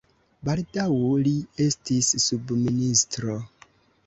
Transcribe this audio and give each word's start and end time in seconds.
Baldaŭ 0.47 0.85
li 1.27 1.33
estis 1.67 2.09
subministro. 2.25 3.39